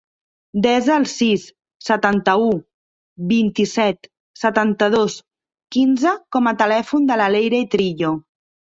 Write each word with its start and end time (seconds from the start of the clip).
Desa 0.65 0.95
el 1.01 1.03
sis, 1.11 1.43
setanta-u, 1.89 2.47
vint-i-set, 3.35 4.11
setanta-dos, 4.47 5.21
quinze 5.79 6.19
com 6.39 6.55
a 6.55 6.59
telèfon 6.67 7.11
de 7.13 7.23
la 7.25 7.33
Leire 7.39 7.67
Trillo. 7.77 8.17